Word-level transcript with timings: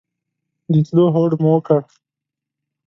د 0.71 0.73
تلو 0.87 1.05
هوډ 1.13 1.31
مو 1.41 1.51
وکړ. 1.55 1.81